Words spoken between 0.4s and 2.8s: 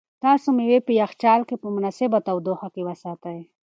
مېوې په یخچال کې په مناسبه تودوخه